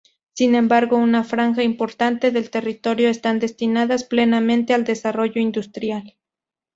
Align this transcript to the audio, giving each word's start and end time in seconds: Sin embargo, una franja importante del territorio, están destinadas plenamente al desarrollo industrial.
Sin 0.33 0.55
embargo, 0.55 0.97
una 0.97 1.23
franja 1.23 1.61
importante 1.61 2.31
del 2.31 2.49
territorio, 2.49 3.07
están 3.07 3.37
destinadas 3.37 4.03
plenamente 4.03 4.73
al 4.73 4.83
desarrollo 4.83 5.39
industrial. 5.39 6.17